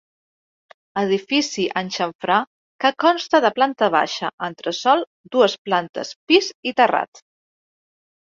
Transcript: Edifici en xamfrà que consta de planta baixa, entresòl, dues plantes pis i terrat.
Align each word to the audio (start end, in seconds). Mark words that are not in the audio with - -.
Edifici 1.01 1.65
en 1.81 1.89
xamfrà 1.97 2.37
que 2.85 2.91
consta 3.03 3.41
de 3.45 3.51
planta 3.59 3.89
baixa, 3.95 4.31
entresòl, 4.49 5.05
dues 5.35 5.57
plantes 5.69 6.15
pis 6.31 6.49
i 6.73 6.73
terrat. 6.81 7.23